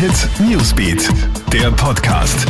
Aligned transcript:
Hit 0.00 0.30
Newsbeat, 0.40 1.10
der 1.52 1.70
Podcast. 1.72 2.46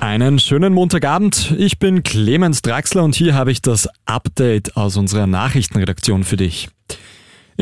Einen 0.00 0.38
schönen 0.38 0.72
Montagabend. 0.72 1.54
Ich 1.58 1.78
bin 1.78 2.02
Clemens 2.02 2.62
Draxler 2.62 3.04
und 3.04 3.14
hier 3.14 3.34
habe 3.34 3.52
ich 3.52 3.60
das 3.60 3.90
Update 4.06 4.74
aus 4.74 4.96
unserer 4.96 5.26
Nachrichtenredaktion 5.26 6.24
für 6.24 6.38
dich. 6.38 6.70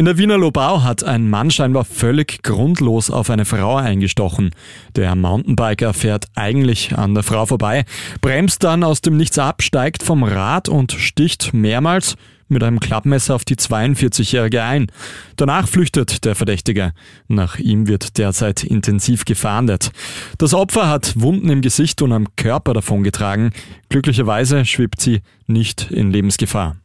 In 0.00 0.06
der 0.06 0.16
Wiener 0.16 0.38
Lobau 0.38 0.82
hat 0.82 1.04
ein 1.04 1.28
Mann 1.28 1.50
scheinbar 1.50 1.84
völlig 1.84 2.42
grundlos 2.42 3.10
auf 3.10 3.28
eine 3.28 3.44
Frau 3.44 3.76
eingestochen. 3.76 4.48
Der 4.96 5.14
Mountainbiker 5.14 5.92
fährt 5.92 6.24
eigentlich 6.34 6.96
an 6.96 7.12
der 7.12 7.22
Frau 7.22 7.44
vorbei, 7.44 7.84
bremst 8.22 8.64
dann 8.64 8.82
aus 8.82 9.02
dem 9.02 9.18
Nichts 9.18 9.38
ab, 9.38 9.62
steigt 9.62 10.02
vom 10.02 10.22
Rad 10.22 10.70
und 10.70 10.92
sticht 10.92 11.52
mehrmals 11.52 12.16
mit 12.48 12.64
einem 12.64 12.80
Klappmesser 12.80 13.34
auf 13.34 13.44
die 13.44 13.56
42-Jährige 13.56 14.62
ein. 14.62 14.90
Danach 15.36 15.68
flüchtet 15.68 16.24
der 16.24 16.34
Verdächtige. 16.34 16.94
Nach 17.28 17.58
ihm 17.58 17.86
wird 17.86 18.16
derzeit 18.16 18.64
intensiv 18.64 19.26
gefahndet. 19.26 19.90
Das 20.38 20.54
Opfer 20.54 20.88
hat 20.88 21.20
Wunden 21.20 21.50
im 21.50 21.60
Gesicht 21.60 22.00
und 22.00 22.14
am 22.14 22.26
Körper 22.36 22.72
davongetragen. 22.72 23.50
Glücklicherweise 23.90 24.64
schwebt 24.64 25.02
sie 25.02 25.20
nicht 25.46 25.90
in 25.90 26.10
Lebensgefahr. 26.10 26.76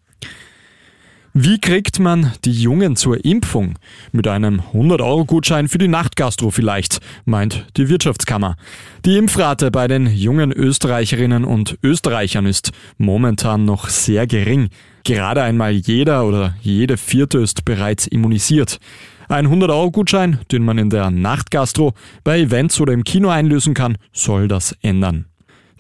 Wie 1.38 1.60
kriegt 1.60 2.00
man 2.00 2.32
die 2.46 2.54
Jungen 2.54 2.96
zur 2.96 3.26
Impfung? 3.26 3.78
Mit 4.14 4.26
einem 4.26 4.62
100-Euro-Gutschein 4.74 5.68
für 5.68 5.78
die 5.78 5.90
Nachtgastro 5.90 6.50
vielleicht, 6.50 7.02
meint 7.26 7.68
die 7.76 7.90
Wirtschaftskammer. 7.90 8.56
Die 9.04 9.18
Impfrate 9.18 9.70
bei 9.70 9.90
den 9.90 10.08
jungen 10.08 10.54
Österreicherinnen 10.54 11.44
und 11.44 11.78
Österreichern 11.84 12.46
ist 12.46 12.72
momentan 12.98 13.66
noch 13.66 13.90
sehr 13.90 14.28
gering. 14.28 14.70
Gerade 15.04 15.44
einmal 15.44 15.74
jeder 15.74 16.26
oder 16.26 16.56
jede 16.62 16.96
vierte 16.96 17.40
ist 17.40 17.66
bereits 17.66 18.08
immunisiert. 18.08 18.80
Ein 19.28 19.50
100-Euro-Gutschein, 19.50 20.40
den 20.54 20.64
man 20.64 20.78
in 20.78 20.90
der 20.90 21.12
Nachtgastro, 21.12 21.96
bei 22.24 22.40
Events 22.40 22.80
oder 22.80 22.94
im 22.94 23.04
Kino 23.04 23.28
einlösen 23.28 23.74
kann, 23.74 23.98
soll 24.14 24.48
das 24.48 24.74
ändern. 24.82 25.26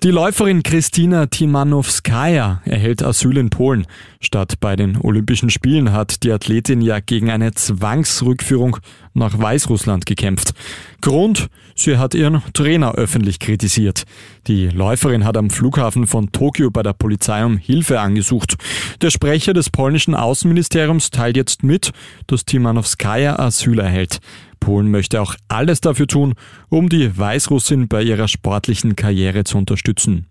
Die 0.04 0.12
Läuferin 0.12 0.62
Kristina 0.62 1.26
Timanowskaja 1.28 2.62
erhält 2.66 3.02
Asyl 3.02 3.38
in 3.38 3.50
Polen. 3.50 3.88
Statt 4.20 4.60
bei 4.60 4.76
den 4.76 4.98
Olympischen 4.98 5.50
Spielen 5.50 5.94
hat 5.94 6.24
die 6.24 6.32
Athletin 6.32 6.82
ja 6.82 7.00
gegen 7.00 7.32
eine 7.32 7.54
Zwangsrückführung 7.54 8.78
nach 9.14 9.40
Weißrussland 9.40 10.06
gekämpft. 10.06 10.54
Grund, 11.02 11.48
sie 11.76 11.98
hat 11.98 12.14
ihren 12.14 12.44
Trainer 12.54 12.94
öffentlich 12.96 13.40
kritisiert. 13.40 14.04
Die 14.48 14.68
Läuferin 14.68 15.24
hat 15.24 15.38
am 15.38 15.50
Flughafen 15.50 16.08
von 16.08 16.32
Tokio 16.32 16.70
bei 16.70 16.84
der 16.84 16.94
Polizei 16.94 17.44
um 17.44 17.58
Hilfe 17.58 18.00
angesucht. 18.00 18.56
Der 19.02 19.12
Sprecher 19.12 19.54
des 19.54 19.70
polnischen 19.70 20.14
Außenministeriums 20.14 21.10
teilt 21.10 21.38
jetzt 21.38 21.64
mit, 21.64 21.92
dass 22.28 22.46
Timanowskaja 22.46 23.40
Asyl 23.40 23.80
erhält. 23.80 24.20
Polen 24.66 24.90
möchte 24.90 25.22
auch 25.22 25.36
alles 25.48 25.80
dafür 25.80 26.08
tun, 26.08 26.34
um 26.70 26.90
die 26.90 27.16
Weißrussin 27.16 27.88
bei 27.88 28.02
ihrer 28.02 28.28
sportlichen 28.28 28.96
Karriere 28.96 29.44
zu 29.44 29.60
unterstützen. 29.60 30.26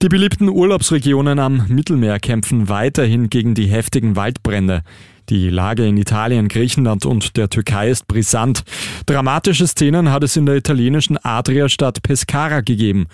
Die 0.00 0.08
beliebten 0.08 0.48
Urlaubsregionen 0.48 1.38
am 1.38 1.66
Mittelmeer 1.68 2.18
kämpfen 2.18 2.70
weiterhin 2.70 3.28
gegen 3.28 3.54
die 3.54 3.66
heftigen 3.66 4.16
Waldbrände. 4.16 4.82
Die 5.30 5.48
Lage 5.48 5.86
in 5.86 5.96
Italien, 5.96 6.48
Griechenland 6.48 7.06
und 7.06 7.36
der 7.38 7.48
Türkei 7.48 7.88
ist 7.88 8.06
brisant. 8.06 8.62
Dramatische 9.06 9.66
Szenen 9.66 10.10
hat 10.10 10.22
es 10.22 10.36
in 10.36 10.44
der 10.44 10.56
italienischen 10.56 11.16
Adria-Stadt 11.16 12.02
Pescara 12.02 12.60
gegeben. 12.60 13.06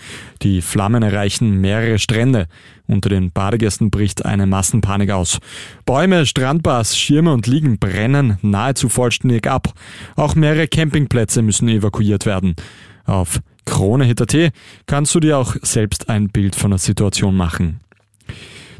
Die 0.42 0.60
Flammen 0.60 1.04
erreichen 1.04 1.60
mehrere 1.60 2.00
Strände. 2.00 2.48
Unter 2.88 3.10
den 3.10 3.30
Badegästen 3.30 3.90
bricht 3.90 4.24
eine 4.24 4.46
Massenpanik 4.46 5.10
aus. 5.10 5.38
Bäume, 5.86 6.26
Strandbars, 6.26 6.98
Schirme 6.98 7.32
und 7.32 7.46
Liegen 7.46 7.78
brennen 7.78 8.38
nahezu 8.42 8.88
vollständig 8.88 9.46
ab. 9.46 9.72
Auch 10.16 10.34
mehrere 10.34 10.66
Campingplätze 10.66 11.42
müssen 11.42 11.68
evakuiert 11.68 12.26
werden. 12.26 12.56
Auf 13.04 13.40
KroneHit.at 13.66 14.52
kannst 14.86 15.14
du 15.14 15.20
dir 15.20 15.38
auch 15.38 15.54
selbst 15.62 16.08
ein 16.08 16.28
Bild 16.28 16.56
von 16.56 16.70
der 16.70 16.78
Situation 16.78 17.36
machen. 17.36 17.80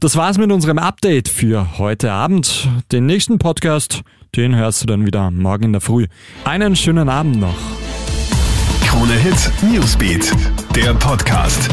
Das 0.00 0.16
war's 0.16 0.38
mit 0.38 0.50
unserem 0.50 0.78
Update 0.78 1.28
für 1.28 1.76
heute 1.76 2.10
Abend. 2.10 2.66
Den 2.90 3.04
nächsten 3.04 3.38
Podcast, 3.38 4.00
den 4.34 4.56
hörst 4.56 4.80
du 4.80 4.86
dann 4.86 5.04
wieder 5.04 5.30
morgen 5.30 5.64
in 5.64 5.72
der 5.72 5.82
Früh. 5.82 6.06
Einen 6.44 6.74
schönen 6.74 7.10
Abend 7.10 7.38
noch. 7.38 7.54
Krone 8.86 9.12
Hit 9.12 9.52
Newsbeat, 9.62 10.32
der 10.74 10.94
Podcast. 10.94 11.68